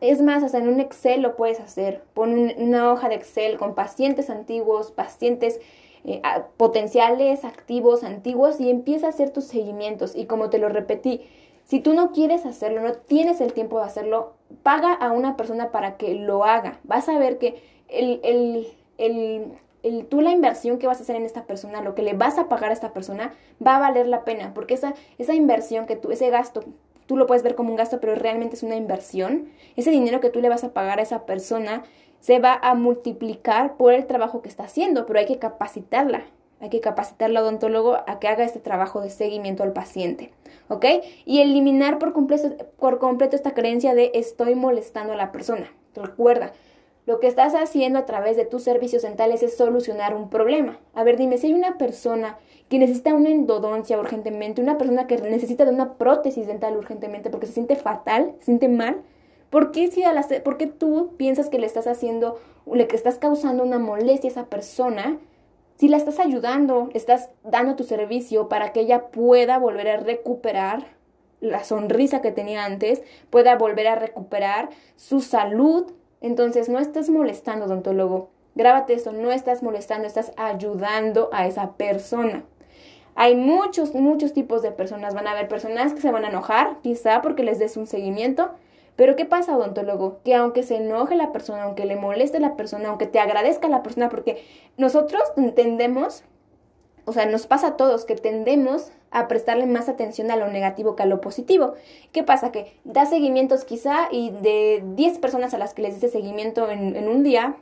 Es 0.00 0.20
más, 0.22 0.42
hasta 0.42 0.58
en 0.58 0.68
un 0.68 0.80
Excel 0.80 1.22
lo 1.22 1.36
puedes 1.36 1.60
hacer. 1.60 2.02
Pon 2.14 2.52
una 2.56 2.92
hoja 2.92 3.08
de 3.08 3.14
Excel 3.14 3.58
con 3.58 3.74
pacientes 3.74 4.30
antiguos, 4.30 4.90
pacientes 4.90 5.60
eh, 6.04 6.22
potenciales, 6.56 7.44
activos, 7.44 8.04
antiguos 8.04 8.58
y 8.60 8.70
empieza 8.70 9.06
a 9.06 9.10
hacer 9.10 9.30
tus 9.30 9.44
seguimientos. 9.44 10.16
Y 10.16 10.26
como 10.26 10.50
te 10.50 10.58
lo 10.58 10.68
repetí, 10.68 11.22
si 11.64 11.80
tú 11.80 11.94
no 11.94 12.12
quieres 12.12 12.46
hacerlo, 12.46 12.80
no 12.80 12.94
tienes 12.94 13.40
el 13.40 13.52
tiempo 13.52 13.78
de 13.78 13.84
hacerlo, 13.84 14.32
paga 14.62 14.92
a 14.92 15.12
una 15.12 15.36
persona 15.36 15.70
para 15.70 15.96
que 15.96 16.14
lo 16.14 16.44
haga. 16.44 16.80
Vas 16.84 17.08
a 17.08 17.18
ver 17.18 17.38
que 17.38 17.62
el, 17.88 18.20
el, 18.22 18.68
el, 18.98 19.52
el, 19.82 20.06
tú 20.06 20.20
la 20.20 20.30
inversión 20.30 20.78
que 20.78 20.86
vas 20.86 20.98
a 20.98 21.02
hacer 21.02 21.16
en 21.16 21.24
esta 21.24 21.44
persona, 21.44 21.80
lo 21.80 21.94
que 21.94 22.02
le 22.02 22.14
vas 22.14 22.38
a 22.38 22.48
pagar 22.48 22.70
a 22.70 22.74
esta 22.74 22.92
persona, 22.92 23.32
va 23.64 23.76
a 23.76 23.80
valer 23.80 24.06
la 24.06 24.24
pena, 24.24 24.52
porque 24.54 24.74
esa, 24.74 24.94
esa 25.18 25.34
inversión 25.34 25.86
que 25.86 25.96
tú, 25.96 26.10
ese 26.10 26.30
gasto, 26.30 26.64
tú 27.06 27.16
lo 27.16 27.26
puedes 27.26 27.42
ver 27.42 27.54
como 27.54 27.70
un 27.70 27.76
gasto, 27.76 28.00
pero 28.00 28.14
realmente 28.14 28.56
es 28.56 28.62
una 28.62 28.76
inversión, 28.76 29.48
ese 29.76 29.90
dinero 29.90 30.20
que 30.20 30.30
tú 30.30 30.40
le 30.40 30.48
vas 30.48 30.64
a 30.64 30.72
pagar 30.72 30.98
a 30.98 31.02
esa 31.02 31.26
persona 31.26 31.84
se 32.20 32.38
va 32.38 32.58
a 32.62 32.74
multiplicar 32.74 33.76
por 33.76 33.94
el 33.94 34.06
trabajo 34.06 34.42
que 34.42 34.48
está 34.48 34.64
haciendo, 34.64 35.06
pero 35.06 35.18
hay 35.18 35.26
que 35.26 35.38
capacitarla. 35.38 36.24
Hay 36.60 36.68
que 36.68 36.80
capacitar 36.80 37.30
al 37.30 37.36
odontólogo 37.36 37.96
a 38.06 38.18
que 38.20 38.28
haga 38.28 38.44
este 38.44 38.60
trabajo 38.60 39.00
de 39.00 39.10
seguimiento 39.10 39.62
al 39.62 39.72
paciente. 39.72 40.30
¿Ok? 40.68 40.84
Y 41.24 41.40
eliminar 41.40 41.98
por 41.98 42.12
completo, 42.12 43.36
esta 43.36 43.54
creencia 43.54 43.94
de 43.94 44.12
estoy 44.14 44.54
molestando 44.54 45.14
a 45.14 45.16
la 45.16 45.32
persona. 45.32 45.72
Recuerda, 45.94 46.52
lo 47.06 47.18
que 47.18 47.26
estás 47.26 47.54
haciendo 47.54 47.98
a 47.98 48.06
través 48.06 48.36
de 48.36 48.44
tus 48.44 48.62
servicios 48.62 49.02
dentales 49.02 49.42
es 49.42 49.56
solucionar 49.56 50.14
un 50.14 50.28
problema. 50.28 50.78
A 50.94 51.02
ver, 51.02 51.16
dime, 51.16 51.38
si 51.38 51.48
hay 51.48 51.54
una 51.54 51.78
persona 51.78 52.38
que 52.68 52.78
necesita 52.78 53.14
una 53.14 53.30
endodoncia 53.30 53.98
urgentemente, 53.98 54.62
una 54.62 54.78
persona 54.78 55.06
que 55.08 55.16
necesita 55.18 55.64
de 55.64 55.72
una 55.72 55.94
prótesis 55.94 56.46
dental 56.46 56.76
urgentemente 56.76 57.30
porque 57.30 57.46
se 57.46 57.54
siente 57.54 57.74
fatal, 57.74 58.34
se 58.38 58.44
siente 58.44 58.68
mal, 58.68 59.02
¿por 59.50 59.72
qué, 59.72 59.90
si 59.90 60.04
a 60.04 60.14
¿por 60.44 60.56
qué 60.56 60.68
tú 60.68 61.14
piensas 61.16 61.48
que 61.48 61.58
le 61.58 61.66
estás 61.66 61.88
haciendo, 61.88 62.38
le 62.72 62.86
que 62.86 62.94
estás 62.94 63.18
causando 63.18 63.64
una 63.64 63.80
molestia 63.80 64.28
a 64.28 64.32
esa 64.32 64.46
persona 64.46 65.18
si 65.80 65.88
la 65.88 65.96
estás 65.96 66.18
ayudando, 66.18 66.90
estás 66.92 67.30
dando 67.42 67.74
tu 67.74 67.84
servicio 67.84 68.50
para 68.50 68.70
que 68.70 68.80
ella 68.80 69.06
pueda 69.06 69.58
volver 69.58 69.88
a 69.88 69.96
recuperar 69.96 70.84
la 71.40 71.64
sonrisa 71.64 72.20
que 72.20 72.32
tenía 72.32 72.66
antes, 72.66 73.02
pueda 73.30 73.56
volver 73.56 73.88
a 73.88 73.94
recuperar 73.94 74.68
su 74.96 75.22
salud, 75.22 75.90
entonces 76.20 76.68
no 76.68 76.80
estás 76.80 77.08
molestando, 77.08 77.64
odontólogo. 77.64 78.28
Grábate 78.54 78.92
esto, 78.92 79.12
no 79.12 79.32
estás 79.32 79.62
molestando, 79.62 80.06
estás 80.06 80.32
ayudando 80.36 81.30
a 81.32 81.46
esa 81.46 81.72
persona. 81.72 82.44
Hay 83.14 83.34
muchos, 83.34 83.94
muchos 83.94 84.34
tipos 84.34 84.60
de 84.60 84.72
personas. 84.72 85.14
Van 85.14 85.28
a 85.28 85.30
haber 85.30 85.48
personas 85.48 85.94
que 85.94 86.02
se 86.02 86.10
van 86.10 86.26
a 86.26 86.28
enojar, 86.28 86.76
quizá 86.82 87.22
porque 87.22 87.42
les 87.42 87.58
des 87.58 87.78
un 87.78 87.86
seguimiento, 87.86 88.50
pero 89.00 89.16
¿qué 89.16 89.24
pasa, 89.24 89.56
odontólogo? 89.56 90.20
Que 90.24 90.34
aunque 90.34 90.62
se 90.62 90.76
enoje 90.76 91.16
la 91.16 91.32
persona, 91.32 91.62
aunque 91.62 91.86
le 91.86 91.96
moleste 91.96 92.38
la 92.38 92.54
persona, 92.54 92.90
aunque 92.90 93.06
te 93.06 93.18
agradezca 93.18 93.66
la 93.66 93.82
persona, 93.82 94.10
porque 94.10 94.44
nosotros 94.76 95.22
entendemos, 95.38 96.22
o 97.06 97.14
sea, 97.14 97.24
nos 97.24 97.46
pasa 97.46 97.68
a 97.68 97.76
todos 97.78 98.04
que 98.04 98.14
tendemos 98.14 98.92
a 99.10 99.26
prestarle 99.26 99.64
más 99.64 99.88
atención 99.88 100.30
a 100.30 100.36
lo 100.36 100.48
negativo 100.48 100.96
que 100.96 101.02
a 101.02 101.06
lo 101.06 101.22
positivo. 101.22 101.72
¿Qué 102.12 102.24
pasa? 102.24 102.52
Que 102.52 102.76
da 102.84 103.06
seguimientos 103.06 103.64
quizá 103.64 104.08
y 104.10 104.32
de 104.42 104.84
10 104.94 105.18
personas 105.18 105.54
a 105.54 105.58
las 105.58 105.72
que 105.72 105.80
les 105.80 105.94
dice 105.94 106.10
seguimiento 106.10 106.68
en, 106.68 106.94
en 106.94 107.08
un 107.08 107.22
día, 107.22 107.56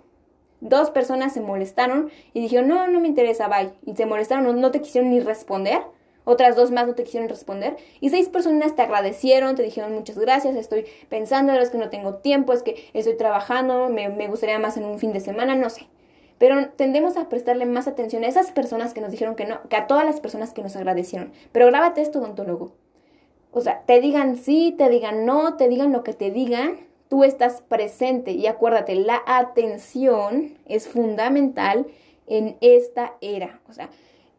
dos 0.61 0.91
personas 0.91 1.35
se 1.35 1.41
molestaron 1.41 2.11
y 2.35 2.41
dijeron, 2.41 2.67
no, 2.67 2.89
no 2.89 2.99
me 2.99 3.07
interesa, 3.07 3.47
bye. 3.47 3.75
Y 3.87 3.95
se 3.95 4.07
molestaron, 4.07 4.43
no, 4.43 4.55
no 4.55 4.73
te 4.73 4.81
quisieron 4.81 5.11
ni 5.11 5.21
responder 5.21 5.83
otras 6.25 6.57
dos 6.57 6.71
más 6.71 6.87
no 6.87 6.95
te 6.95 7.05
quisieron 7.05 7.29
responder 7.29 7.77
y 8.01 8.11
seis 8.11 8.29
personas 8.29 8.77
te 8.77 8.83
agradecieron, 8.83 9.57
te 9.57 9.63
dijeron 9.63 9.95
muchas 9.95 10.19
gracias, 10.19 10.57
estoy 10.57 10.87
pensando, 11.09 11.53
es 11.53 11.71
que 11.71 11.79
no 11.79 11.91
tengo 11.91 12.17
tiempo, 12.17 12.53
es 12.53 12.63
que 12.63 12.91
estoy 12.93 13.17
trabajando, 13.17 13.89
me, 13.89 14.09
me 14.09 14.29
gustaría 14.29 14.59
más 14.59 14.77
en 14.77 14.85
un 14.85 14.99
fin 14.99 15.13
de 15.13 15.21
semana, 15.21 15.55
no 15.55 15.71
sé. 15.71 15.87
Pero 16.39 16.71
tendemos 16.71 17.17
a 17.17 17.29
prestarle 17.29 17.67
más 17.67 17.89
atención 17.89 18.23
a 18.25 18.29
esas 18.29 18.53
personas 18.53 18.95
que 18.95 19.01
nos 19.01 19.11
dijeron 19.11 19.35
que 19.35 19.45
no, 19.45 19.61
que 19.69 19.77
a 19.77 19.87
todas 19.87 20.05
las 20.05 20.21
personas 20.21 20.53
que 20.53 20.63
nos 20.63 20.77
agradecieron. 20.77 21.33
Pero 21.53 21.67
grábate 21.67 22.01
esto, 22.01 22.21
odontólogo. 22.21 22.73
O 23.51 23.61
sea, 23.61 23.83
te 23.87 24.01
digan 24.01 24.37
sí, 24.37 24.75
te 24.77 24.89
digan 24.89 25.27
no, 25.27 25.57
te 25.57 25.69
digan 25.69 25.93
lo 25.93 26.05
que 26.05 26.13
te 26.13 26.31
digan, 26.31 26.87
tú 27.09 27.25
estás 27.25 27.63
presente 27.63 28.33
y 28.33 28.47
acuérdate, 28.47 28.95
la 28.95 29.23
atención 29.27 30.59
es 30.67 30.87
fundamental 30.87 31.87
en 32.27 32.57
esta 32.61 33.15
era. 33.21 33.61
O 33.69 33.73
sea, 33.73 33.91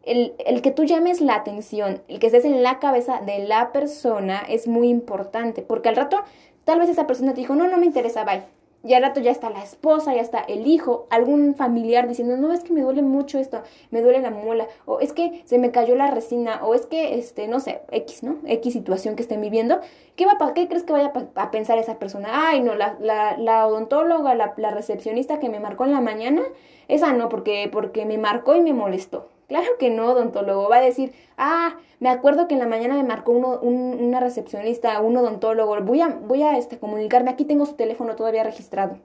el, 0.03 0.61
que 0.61 0.71
tú 0.71 0.85
llames 0.85 1.21
la 1.21 1.35
atención, 1.35 2.01
el 2.07 2.19
que 2.19 2.27
estés 2.27 2.45
en 2.45 2.63
la 2.63 2.79
cabeza 2.79 3.21
de 3.21 3.39
la 3.39 3.71
persona 3.71 4.41
es 4.47 4.67
muy 4.67 4.89
importante, 4.89 5.61
porque 5.61 5.89
al 5.89 5.95
rato 5.95 6.23
tal 6.63 6.79
vez 6.79 6.89
esa 6.89 7.07
persona 7.07 7.33
te 7.33 7.41
dijo, 7.41 7.55
no, 7.55 7.67
no 7.67 7.77
me 7.77 7.85
interesa, 7.85 8.23
bye. 8.23 8.43
Y 8.81 8.93
al 8.93 9.03
rato 9.03 9.19
ya 9.19 9.31
está 9.31 9.49
la 9.49 9.61
esposa, 9.61 10.15
ya 10.15 10.21
está 10.21 10.39
el 10.39 10.65
hijo, 10.65 11.05
algún 11.09 11.53
familiar 11.53 12.07
diciendo, 12.07 12.37
no, 12.37 12.53
es 12.53 12.63
que 12.63 12.71
me 12.71 12.81
duele 12.81 13.01
mucho 13.01 13.37
esto, 13.37 13.61
me 13.91 14.01
duele 14.01 14.21
la 14.21 14.31
muela, 14.31 14.67
o 14.85 15.01
es 15.01 15.11
que 15.11 15.41
se 15.43 15.59
me 15.59 15.71
cayó 15.71 15.95
la 15.95 16.09
resina, 16.09 16.63
o 16.63 16.73
es 16.73 16.85
que, 16.85 17.19
este, 17.19 17.49
no 17.49 17.59
sé, 17.59 17.81
X, 17.91 18.23
¿no? 18.23 18.37
X 18.45 18.71
situación 18.71 19.17
que 19.17 19.21
estén 19.21 19.41
viviendo. 19.41 19.81
¿Qué, 20.15 20.25
va 20.25 20.37
a, 20.39 20.53
qué 20.53 20.69
crees 20.69 20.83
que 20.83 20.93
vaya 20.93 21.11
a 21.35 21.51
pensar 21.51 21.77
esa 21.77 21.99
persona? 21.99 22.29
Ay, 22.31 22.61
no, 22.61 22.73
la, 22.75 22.95
la, 23.01 23.37
la 23.37 23.67
odontóloga, 23.67 24.33
la, 24.33 24.53
la 24.55 24.71
recepcionista 24.71 25.39
que 25.39 25.49
me 25.49 25.59
marcó 25.59 25.83
en 25.83 25.91
la 25.91 25.99
mañana, 25.99 26.43
esa 26.87 27.11
no, 27.11 27.27
porque, 27.27 27.69
porque 27.69 28.05
me 28.05 28.17
marcó 28.17 28.55
y 28.55 28.61
me 28.61 28.71
molestó. 28.73 29.27
Claro 29.49 29.67
que 29.77 29.89
no, 29.89 30.11
odontólogo. 30.11 30.69
Va 30.69 30.77
a 30.77 30.81
decir, 30.81 31.11
ah, 31.37 31.77
me 31.99 32.07
acuerdo 32.07 32.47
que 32.47 32.53
en 32.53 32.59
la 32.59 32.67
mañana 32.67 32.95
me 32.95 33.03
marcó 33.03 33.33
uno, 33.33 33.59
una 33.61 34.21
recepcionista, 34.21 35.01
un 35.01 35.17
odontólogo. 35.17 35.81
Voy 35.81 35.99
a, 35.99 36.07
voy 36.07 36.43
a 36.43 36.57
este, 36.57 36.79
comunicarme. 36.79 37.31
Aquí 37.31 37.43
tengo 37.43 37.65
su 37.65 37.73
teléfono 37.73 38.15
todavía 38.15 38.43
registrado. 38.43 38.99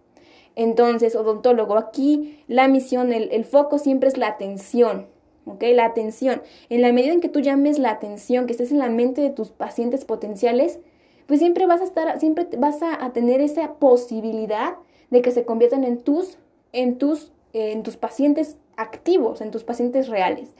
Entonces, 0.54 1.16
odontólogo, 1.16 1.76
aquí 1.76 2.44
la 2.46 2.68
misión, 2.68 3.12
el, 3.12 3.32
el 3.32 3.44
foco 3.44 3.78
siempre 3.78 4.08
es 4.08 4.16
la 4.16 4.28
atención. 4.28 5.08
¿ok? 5.46 5.62
La 5.74 5.86
atención. 5.86 6.42
En 6.68 6.82
la 6.82 6.92
medida 6.92 7.12
en 7.12 7.20
que 7.20 7.28
tú 7.28 7.40
llames 7.40 7.78
la 7.78 7.90
atención, 7.90 8.46
que 8.46 8.52
estés 8.52 8.70
en 8.70 8.78
la 8.78 8.88
mente 8.88 9.20
de 9.20 9.30
tus 9.30 9.50
pacientes 9.50 10.04
potenciales, 10.04 10.78
pues 11.26 11.40
siempre 11.40 11.66
vas 11.66 11.80
a 11.80 11.84
estar, 11.84 12.20
siempre 12.20 12.46
vas 12.58 12.80
a, 12.82 13.12
tener 13.12 13.40
esa 13.40 13.74
posibilidad 13.74 14.76
de 15.10 15.22
que 15.22 15.30
se 15.30 15.44
conviertan 15.44 15.84
en 15.84 15.98
tus, 15.98 16.38
en 16.72 16.98
tus, 16.98 17.32
en 17.54 17.82
tus 17.82 17.96
pacientes 17.96 18.58
activos, 18.76 19.40
en 19.40 19.50
tus 19.50 19.64
pacientes 19.64 20.08
reales. 20.08 20.54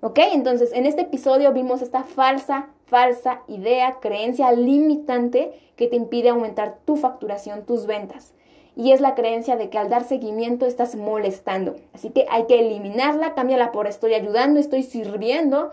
¿Ok? 0.00 0.18
Entonces, 0.32 0.72
en 0.72 0.86
este 0.86 1.02
episodio 1.02 1.52
vimos 1.52 1.82
esta 1.82 2.04
falsa, 2.04 2.68
falsa 2.86 3.42
idea, 3.48 3.96
creencia 4.00 4.52
limitante 4.52 5.52
que 5.74 5.88
te 5.88 5.96
impide 5.96 6.30
aumentar 6.30 6.78
tu 6.84 6.96
facturación, 6.96 7.64
tus 7.64 7.86
ventas. 7.86 8.32
Y 8.76 8.92
es 8.92 9.00
la 9.00 9.14
creencia 9.14 9.56
de 9.56 9.70
que 9.70 9.78
al 9.78 9.88
dar 9.88 10.04
seguimiento 10.04 10.66
estás 10.66 10.96
molestando. 10.96 11.76
Así 11.94 12.10
que 12.10 12.26
hay 12.28 12.44
que 12.44 12.60
eliminarla, 12.60 13.34
cámbiala 13.34 13.72
por 13.72 13.86
estoy 13.86 14.14
ayudando, 14.14 14.60
estoy 14.60 14.82
sirviendo. 14.82 15.72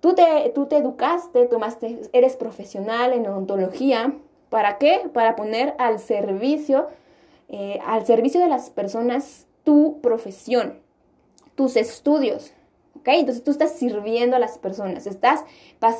Tú 0.00 0.14
te, 0.14 0.50
tú 0.54 0.66
te 0.66 0.76
educaste, 0.76 1.46
tomaste, 1.46 2.00
eres 2.12 2.36
profesional 2.36 3.12
en 3.12 3.26
odontología. 3.26 4.12
¿Para 4.50 4.78
qué? 4.78 5.08
Para 5.12 5.36
poner 5.36 5.74
al 5.78 6.00
servicio, 6.00 6.88
eh, 7.48 7.78
al 7.86 8.04
servicio 8.04 8.40
de 8.40 8.48
las 8.48 8.68
personas 8.68 9.46
tu 9.64 10.00
profesión 10.00 10.84
tus 11.54 11.76
estudios. 11.76 12.52
¿Ok? 12.96 13.08
Entonces 13.08 13.42
tú 13.42 13.50
estás 13.50 13.72
sirviendo 13.72 14.36
a 14.36 14.38
las 14.38 14.58
personas, 14.58 15.06
estás, 15.06 15.44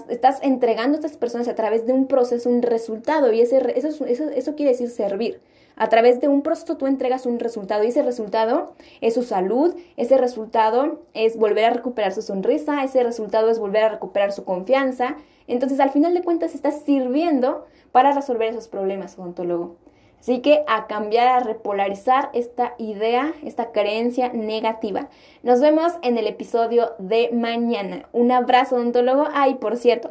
estás 0.09 0.39
entregando 0.43 0.97
a 0.97 1.01
estas 1.01 1.19
personas 1.19 1.49
a 1.49 1.55
través 1.55 1.87
de 1.87 1.93
un 1.93 2.07
proceso, 2.07 2.49
un 2.49 2.63
resultado, 2.63 3.33
y 3.33 3.41
ese, 3.41 3.59
eso, 3.77 4.07
eso, 4.07 4.29
eso 4.31 4.55
quiere 4.55 4.73
decir 4.73 4.89
servir. 4.89 5.41
A 5.77 5.89
través 5.89 6.21
de 6.21 6.29
un 6.29 6.43
proceso 6.43 6.77
tú 6.77 6.87
entregas 6.87 7.27
un 7.27 7.41
resultado 7.41 7.83
y 7.83 7.89
ese 7.89 8.03
resultado 8.03 8.75
es 9.01 9.15
su 9.15 9.25
salud, 9.25 9.75
ese 9.97 10.17
resultado 10.17 11.03
es 11.15 11.37
volver 11.37 11.65
a 11.65 11.71
recuperar 11.71 12.13
su 12.13 12.23
sonrisa, 12.23 12.85
ese 12.85 13.03
resultado 13.03 13.51
es 13.51 13.59
volver 13.59 13.83
a 13.83 13.89
recuperar 13.89 14.31
su 14.31 14.45
confianza. 14.45 15.17
Entonces 15.49 15.81
al 15.81 15.91
final 15.91 16.15
de 16.15 16.23
cuentas 16.23 16.55
estás 16.55 16.83
sirviendo 16.87 17.67
para 17.91 18.13
resolver 18.13 18.51
esos 18.51 18.69
problemas, 18.69 19.19
odontólogo. 19.19 19.77
Así 20.25 20.41
que 20.41 20.65
a 20.67 20.87
cambiar, 20.87 21.29
a 21.29 21.41
repolarizar 21.41 22.31
esta 22.33 22.73
idea, 22.79 23.35
esta 23.45 23.73
creencia 23.73 24.33
negativa. 24.33 25.11
Nos 25.43 25.61
vemos 25.61 25.93
en 26.01 26.17
el 26.17 26.27
episodio 26.27 26.93
de 26.99 27.29
mañana. 27.35 28.09
Un 28.15 28.33
abrazo, 28.33 28.77
odontólogo. 28.77 29.27
Ay, 29.35 29.57
por 29.57 29.77
cierto, 29.77 30.09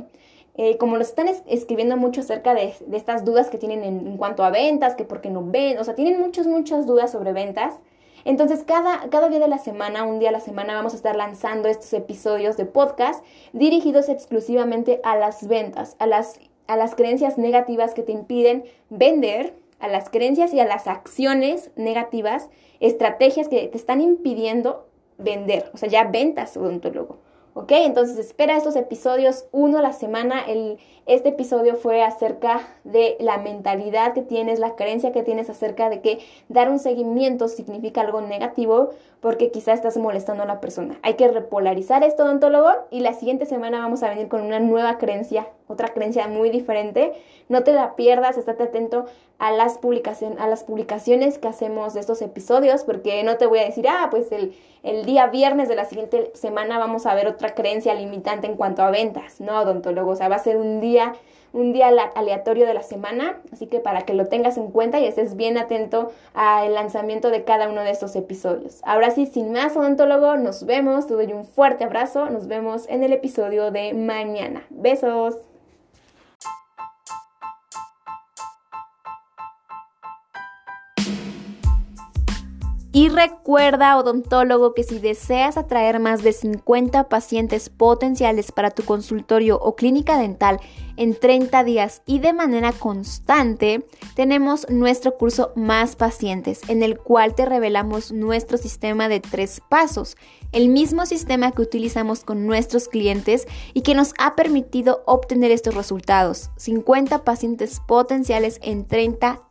eh, 0.54 0.78
como 0.78 1.00
nos 1.00 1.08
están 1.08 1.30
escribiendo 1.48 1.98
mucho 1.98 2.22
acerca 2.22 2.54
de, 2.54 2.76
estas 2.92 3.26
dudas 3.26 3.50
que 3.50 3.58
tienen 3.58 3.84
en, 3.84 4.18
cuanto 4.18 4.44
a 4.44 4.52
ventas, 4.52 4.94
que 4.94 5.04
por 5.04 5.20
qué 5.20 5.32
no 5.32 5.44
ven, 5.44 5.80
o 5.80 5.84
sea, 5.84 5.96
tienen 5.96 6.22
muchas, 6.22 6.46
muchas 6.46 6.86
dudas 6.86 7.12
sobre 7.12 7.34
ventas. 7.34 7.74
Entonces, 8.24 8.64
cada, 8.64 9.10
cada 9.10 9.30
día 9.30 9.40
de 9.40 9.48
la 9.48 9.58
semana, 9.58 10.04
un 10.04 10.20
día 10.20 10.30
a 10.30 10.34
la 10.34 10.42
semana, 10.42 10.76
vamos 10.76 10.94
a 10.94 10.98
estar 10.98 11.16
lanzando 11.16 11.70
estos 11.70 11.92
episodios 11.92 12.56
de 12.56 12.66
podcast 12.66 13.26
dirigidos 13.52 14.10
exclusivamente 14.10 15.02
a 15.04 15.16
las 15.16 15.48
ventas, 15.48 15.96
a 15.98 16.06
las, 16.06 16.40
a 16.68 16.78
las 16.78 16.94
creencias 16.94 17.40
negativas 17.40 17.96
que 17.96 18.04
te 18.04 18.12
impiden 18.12 18.64
vender 18.92 19.63
a 19.84 19.90
las 19.90 20.10
creencias 20.10 20.54
y 20.54 20.62
a 20.62 20.66
las 20.66 20.88
acciones 20.88 21.70
negativas, 21.76 22.50
estrategias 22.80 23.50
que 23.50 23.68
te 23.68 23.78
están 23.78 24.00
impidiendo 24.00 24.88
vender, 25.18 25.70
o 25.74 25.78
sea, 25.78 25.90
ya 25.90 26.06
ventas 26.06 26.56
odontólogo. 26.56 27.18
¿Ok? 27.56 27.72
Entonces 27.72 28.18
espera 28.18 28.58
estos 28.58 28.76
episodios 28.76 29.46
uno 29.52 29.78
a 29.78 29.82
la 29.82 29.94
semana. 29.94 30.42
El, 30.48 30.80
este 31.06 31.30
episodio 31.30 31.76
fue 31.76 32.02
acerca 32.02 32.62
de 32.84 33.16
la 33.20 33.38
mentalidad 33.38 34.14
que 34.14 34.22
tienes, 34.22 34.58
la 34.60 34.76
creencia 34.76 35.12
que 35.12 35.22
tienes 35.22 35.50
acerca 35.50 35.90
de 35.90 36.02
que 36.02 36.20
dar 36.50 36.70
un 36.70 36.80
seguimiento 36.80 37.48
significa 37.48 38.02
algo 38.02 38.22
negativo 38.22 38.90
porque 39.22 39.52
quizá 39.52 39.74
estás 39.74 39.98
molestando 39.98 40.44
a 40.44 40.48
la 40.48 40.62
persona. 40.62 40.98
Hay 41.04 41.14
que 41.14 41.28
repolarizar 41.28 42.04
esto, 42.04 42.24
odontólogo, 42.24 42.70
y 42.90 43.02
la 43.02 43.14
siguiente 43.14 43.46
semana 43.46 43.80
vamos 43.80 44.04
a 44.04 44.10
venir 44.10 44.28
con 44.28 44.42
una 44.42 44.60
nueva 44.60 44.98
creencia 44.98 45.48
otra 45.68 45.90
creencia 45.90 46.28
muy 46.28 46.50
diferente. 46.50 47.14
No 47.50 47.64
te 47.64 47.74
la 47.74 47.96
pierdas, 47.96 48.38
estate 48.38 48.64
atento 48.64 49.06
a 49.40 49.52
las, 49.52 49.78
publicación, 49.78 50.40
a 50.40 50.48
las 50.48 50.64
publicaciones 50.64 51.38
que 51.38 51.48
hacemos 51.48 51.94
de 51.94 52.00
estos 52.00 52.22
episodios, 52.22 52.84
porque 52.84 53.24
no 53.24 53.38
te 53.38 53.46
voy 53.46 53.60
a 53.60 53.66
decir, 53.66 53.88
ah, 53.88 54.08
pues 54.10 54.32
el, 54.32 54.56
el 54.84 55.06
día 55.06 55.28
viernes 55.28 55.68
de 55.68 55.76
la 55.76 55.86
siguiente 55.86 56.32
semana 56.36 56.78
vamos 56.78 57.06
a 57.06 57.16
ver 57.16 57.28
creencia 57.50 57.94
limitante 57.94 58.48
en 58.48 58.56
cuanto 58.56 58.82
a 58.84 58.92
ventas, 58.92 59.40
¿no, 59.42 59.60
odontólogo? 59.60 60.12
O 60.12 60.16
sea, 60.16 60.30
va 60.30 60.36
a 60.36 60.40
ser 60.40 60.58
un 60.58 60.80
día 60.80 61.14
un 61.54 61.72
día 61.72 61.88
aleatorio 62.16 62.66
de 62.66 62.74
la 62.74 62.82
semana, 62.82 63.40
así 63.52 63.68
que 63.68 63.80
para 63.80 64.02
que 64.02 64.16
lo 64.16 64.26
tengas 64.26 64.58
en 64.58 64.72
cuenta 64.72 65.00
y 65.00 65.06
estés 65.06 65.36
bien 65.36 65.58
atento 65.58 66.12
al 66.34 66.74
lanzamiento 66.74 67.30
de 67.30 67.44
cada 67.44 67.70
uno 67.70 67.82
de 67.82 67.92
estos 67.92 68.16
episodios. 68.16 68.82
Ahora 68.84 69.12
sí, 69.12 69.28
sin 69.28 69.54
más, 69.54 69.78
odontólogo, 69.78 70.36
nos 70.38 70.66
vemos, 70.66 71.06
te 71.08 71.14
doy 71.14 71.32
un 71.32 71.46
fuerte 71.46 71.84
abrazo, 71.84 72.30
nos 72.30 72.48
vemos 72.48 72.90
en 72.90 73.04
el 73.04 73.14
episodio 73.14 73.70
de 73.70 73.94
mañana. 73.94 74.64
Besos. 74.72 75.53
Y 82.96 83.10
recuerda, 83.10 83.98
odontólogo, 83.98 84.76
que 84.76 84.84
si 84.84 85.00
deseas 85.00 85.58
atraer 85.58 86.00
más 86.00 86.22
de 86.22 86.32
50 86.32 87.10
pacientes 87.10 87.70
potenciales 87.70 88.52
para 88.52 88.70
tu 88.70 88.84
consultorio 88.84 89.60
o 89.60 89.76
clínica 89.76 90.20
dental 90.20 90.60
en 90.96 91.16
30 91.20 91.64
días 91.64 92.04
y 92.06 92.20
de 92.20 92.34
manera 92.34 92.72
constante, 92.72 93.84
tenemos 94.14 94.70
nuestro 94.70 95.18
curso 95.18 95.54
Más 95.56 95.96
Pacientes, 95.96 96.62
en 96.68 96.84
el 96.84 97.00
cual 97.00 97.34
te 97.34 97.48
revelamos 97.48 98.12
nuestro 98.12 98.60
sistema 98.60 99.10
de 99.10 99.22
tres 99.22 99.60
pasos, 99.70 100.16
el 100.52 100.70
mismo 100.70 101.08
sistema 101.08 101.52
que 101.52 101.64
utilizamos 101.64 102.24
con 102.24 102.46
nuestros 102.46 102.88
clientes 102.90 103.48
y 103.74 103.82
que 103.82 103.96
nos 103.96 104.14
ha 104.20 104.36
permitido 104.36 105.02
obtener 105.08 105.50
estos 105.50 105.74
resultados, 105.74 106.52
50 106.58 107.24
pacientes 107.24 107.82
potenciales 107.88 108.60
en 108.62 108.86
30 108.86 109.42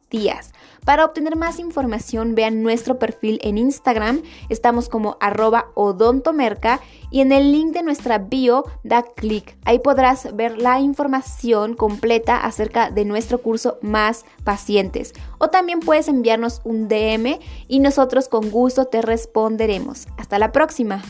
Para 0.85 1.05
obtener 1.05 1.37
más 1.37 1.59
información, 1.59 2.35
vean 2.35 2.63
nuestro 2.63 2.99
perfil 2.99 3.39
en 3.43 3.57
Instagram, 3.57 4.23
estamos 4.49 4.89
como 4.89 5.17
arroba 5.21 5.67
odontomerca 5.75 6.81
y 7.11 7.21
en 7.21 7.33
el 7.33 7.53
link 7.53 7.73
de 7.73 7.83
nuestra 7.83 8.19
bio 8.19 8.65
da 8.83 9.03
clic. 9.03 9.57
Ahí 9.65 9.79
podrás 9.79 10.35
ver 10.35 10.59
la 10.59 10.81
información 10.81 11.75
completa 11.75 12.37
acerca 12.37 12.91
de 12.91 13.05
nuestro 13.05 13.39
curso 13.39 13.79
Más 13.81 14.25
Pacientes. 14.45 15.13
O 15.39 15.49
también 15.49 15.81
puedes 15.81 16.09
enviarnos 16.09 16.61
un 16.65 16.89
DM 16.89 17.39
y 17.69 17.81
nosotros 17.81 18.29
con 18.29 18.51
gusto 18.51 18.87
te 18.87 19.03
responderemos. 19.03 20.09
Hasta 20.19 20.39
la 20.39 20.53
próxima. 20.53 21.03